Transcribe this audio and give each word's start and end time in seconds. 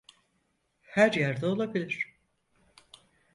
Her 0.81 1.13
yerde 1.13 1.45
olabilir. 1.45 2.15